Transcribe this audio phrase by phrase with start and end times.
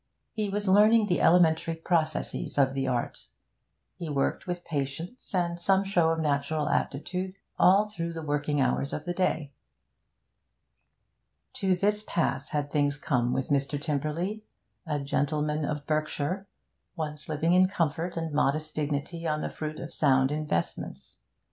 [0.33, 3.27] He was learning the elementary processes of the art.
[3.93, 8.93] He worked with patience, and some show of natural aptitude, all through the working hours
[8.93, 9.53] of the day.
[11.53, 13.79] To this pass had things come with Mr.
[13.79, 14.41] Tymperley,
[14.87, 16.47] a gentleman of Berkshire,
[16.95, 21.17] once living in comfort and modest dignity on the fruit of sound investments.